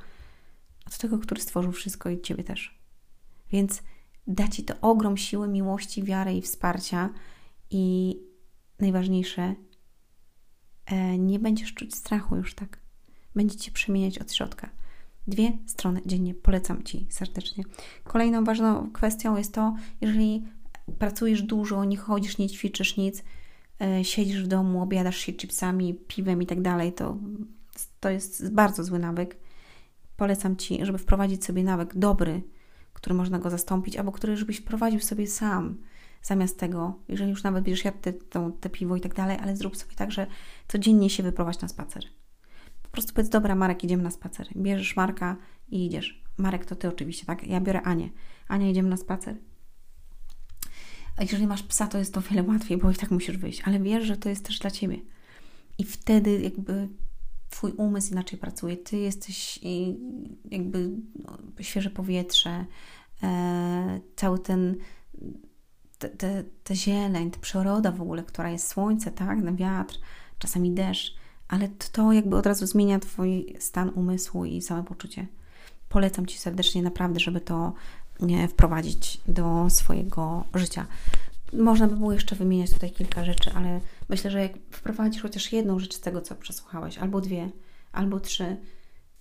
od 0.88 0.98
tego, 0.98 1.20
który 1.20 1.42
stworzył 1.42 1.72
wszystko 1.72 2.10
i 2.10 2.22
ciebie 2.22 2.44
też. 2.44 2.80
Więc 3.52 3.84
da 4.28 4.48
ci 4.48 4.64
to 4.64 4.74
ogrom 4.82 5.18
siły, 5.18 5.48
miłości, 5.48 6.04
wiary 6.04 6.34
i 6.34 6.42
wsparcia. 6.42 7.10
I 7.70 8.18
najważniejsze, 8.80 9.56
e, 10.86 11.18
nie 11.18 11.40
będziesz 11.40 11.74
czuć 11.74 11.96
strachu 11.96 12.36
już 12.36 12.56
tak. 12.56 12.80
Będzie 13.36 13.56
cię 13.56 13.72
przemieniać 13.72 14.20
od 14.20 14.34
środka. 14.34 14.70
Dwie 15.28 15.58
strony 15.66 16.02
dziennie 16.06 16.34
polecam 16.34 16.84
Ci 16.84 17.08
serdecznie. 17.10 17.64
Kolejną 18.04 18.44
ważną 18.44 18.92
kwestią 18.92 19.38
jest 19.38 19.54
to, 19.54 19.76
jeżeli 20.02 20.44
pracujesz 21.00 21.42
dużo, 21.42 21.86
nie 21.86 21.98
chodzisz, 21.98 22.38
nie 22.38 22.50
ćwiczysz 22.50 22.98
nic, 22.98 23.24
e, 23.82 24.04
siedzisz 24.04 24.44
w 24.44 24.48
domu, 24.48 24.82
obiadasz 24.82 25.18
się 25.18 25.34
chipsami, 25.34 25.94
piwem 25.94 26.42
i 26.42 26.46
tak 26.46 26.62
dalej, 26.62 26.94
to, 26.94 27.18
to 28.00 28.10
jest 28.10 28.54
bardzo 28.54 28.84
zły 28.84 29.00
nawyk. 29.00 29.38
Polecam 30.18 30.56
Ci, 30.56 30.86
żeby 30.86 30.98
wprowadzić 30.98 31.46
sobie 31.46 31.64
nawyk 31.64 31.96
dobry, 31.96 32.42
który 32.94 33.16
można 33.16 33.40
go 33.40 33.50
zastąpić, 33.50 33.98
albo 33.98 34.12
który 34.12 34.38
żebyś 34.38 34.58
wprowadził 34.58 35.00
sobie 35.00 35.28
sam. 35.28 35.78
zamiast 36.22 36.60
tego, 36.60 37.00
jeżeli 37.08 37.30
już 37.30 37.44
nawet 37.44 37.64
bierzesz 37.64 37.86
ja 37.86 37.92
te, 37.92 38.14
te, 38.14 38.52
te 38.60 38.70
piwo 38.70 38.96
i 38.96 39.02
tak 39.02 39.14
dalej, 39.14 39.38
ale 39.42 39.56
zrób 39.56 39.78
sobie 39.78 39.96
tak, 39.96 40.12
że 40.12 40.28
codziennie 40.68 41.10
się 41.10 41.24
wyprowadź 41.24 41.62
na 41.62 41.68
spacer. 41.68 42.04
Po 42.84 42.90
prostu 42.90 43.14
powiedz, 43.14 43.30
dobra 43.30 43.56
Marek, 43.56 43.84
idziemy 43.84 44.04
na 44.04 44.12
spacer. 44.12 44.48
Bierzesz 44.56 44.96
Marka 44.96 45.38
i 45.70 45.86
idziesz. 45.86 46.24
Marek 46.38 46.66
to 46.66 46.76
Ty 46.76 46.88
oczywiście, 46.88 47.26
tak? 47.26 47.48
Ja 47.48 47.62
biorę 47.62 47.82
Anię. 47.82 48.10
Ania, 48.48 48.70
idziemy 48.70 48.90
na 48.90 48.98
spacer. 48.98 49.38
A 51.18 51.22
jeżeli 51.22 51.48
masz 51.48 51.64
psa, 51.64 51.88
to 51.88 51.98
jest 51.98 52.14
to 52.14 52.22
wiele 52.22 52.44
łatwiej, 52.44 52.78
bo 52.78 52.92
i 52.92 52.96
tak 52.96 53.12
musisz 53.12 53.38
wyjść, 53.38 53.62
ale 53.66 53.80
wiesz, 53.80 54.06
że 54.06 54.18
to 54.18 54.30
jest 54.30 54.46
też 54.46 54.60
dla 54.60 54.72
Ciebie. 54.72 54.98
I 55.78 55.84
wtedy 55.84 56.42
jakby 56.42 56.90
Twój 57.50 57.72
umysł 57.72 58.12
inaczej 58.12 58.40
pracuje. 58.40 58.78
Ty 58.78 58.98
jesteś 58.98 59.60
jakby 60.52 60.90
no, 61.26 61.38
świeże 61.60 61.90
powietrze, 61.90 62.66
e, 63.24 64.00
cały 64.16 64.40
ten 64.40 64.76
te, 65.98 66.10
te, 66.10 66.44
te 66.64 66.76
zieleń, 66.76 67.32
ta 67.32 67.40
przyroda 67.40 67.92
w 67.92 68.02
ogóle, 68.02 68.24
która 68.24 68.50
jest 68.50 68.68
słońce, 68.68 69.12
tak, 69.12 69.38
na 69.38 69.54
wiatr, 69.54 70.00
czasami 70.40 70.72
deszcz, 70.72 71.16
ale 71.48 71.68
to 71.92 72.14
jakby 72.14 72.36
od 72.36 72.46
razu 72.46 72.68
zmienia 72.68 73.00
Twój 73.00 73.56
stan 73.60 73.90
umysłu 73.96 74.46
i 74.46 74.62
samopoczucie. 74.62 75.28
Polecam 75.90 76.26
Ci 76.26 76.38
serdecznie 76.38 76.82
naprawdę, 76.82 77.20
żeby 77.20 77.42
to 77.42 77.74
wprowadzić 78.50 79.22
do 79.28 79.70
swojego 79.70 80.44
życia. 80.54 80.86
Można 81.54 81.88
by 81.88 81.96
było 81.96 82.14
jeszcze 82.14 82.36
wymieniać 82.36 82.72
tutaj 82.72 82.92
kilka 82.92 83.26
rzeczy, 83.26 83.52
ale 83.56 83.82
myślę, 84.10 84.32
że 84.32 84.42
jak 84.42 84.52
wprowadzisz 84.72 85.22
chociaż 85.22 85.54
jedną 85.54 85.80
rzecz 85.80 85.96
z 85.96 86.00
tego, 86.00 86.22
co 86.22 86.36
przesłuchałeś, 86.36 86.98
albo 86.98 87.22
dwie, 87.22 87.50
albo 87.92 88.20
trzy, 88.20 88.58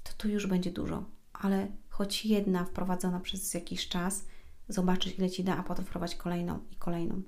to 0.03 0.13
tu 0.17 0.29
już 0.29 0.47
będzie 0.47 0.71
dużo. 0.71 1.05
Ale 1.33 1.69
choć 1.89 2.27
jedna 2.27 2.65
wprowadzona 2.65 3.21
przez 3.21 3.55
jakiś 3.55 3.89
czas, 3.89 4.25
zobaczysz, 4.69 5.19
ile 5.19 5.31
ci 5.31 5.45
da, 5.45 5.57
a 5.57 5.63
potem 5.63 5.85
wprowadź 5.85 6.15
kolejną 6.15 6.59
i 6.73 6.77
kolejną. 6.77 7.23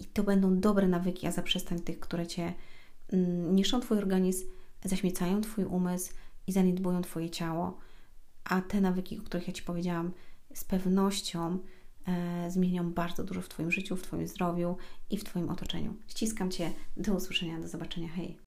I 0.00 0.04
to 0.04 0.22
będą 0.22 0.60
dobre 0.60 0.88
nawyki, 0.88 1.26
a 1.26 1.32
zaprzestań 1.32 1.80
tych, 1.80 2.00
które 2.00 2.26
cię 2.26 2.54
mm, 3.12 3.56
niszczą 3.56 3.80
Twój 3.80 3.98
organizm, 3.98 4.46
zaśmiecają 4.84 5.40
Twój 5.40 5.64
umysł 5.64 6.12
i 6.46 6.52
zaniedbują 6.52 7.02
Twoje 7.02 7.30
ciało. 7.30 7.78
A 8.44 8.60
te 8.60 8.80
nawyki, 8.80 9.18
o 9.18 9.22
których 9.22 9.48
ja 9.48 9.52
Ci 9.52 9.62
powiedziałam, 9.62 10.12
z 10.54 10.64
pewnością 10.64 11.58
e, 12.06 12.50
zmienią 12.50 12.92
bardzo 12.92 13.24
dużo 13.24 13.42
w 13.42 13.48
Twoim 13.48 13.72
życiu, 13.72 13.96
w 13.96 14.02
Twoim 14.02 14.26
zdrowiu 14.26 14.76
i 15.10 15.18
w 15.18 15.24
Twoim 15.24 15.50
otoczeniu. 15.50 15.94
Ściskam 16.06 16.50
Cię. 16.50 16.70
Do 16.96 17.14
usłyszenia, 17.14 17.60
do 17.60 17.68
zobaczenia. 17.68 18.08
Hej! 18.08 18.38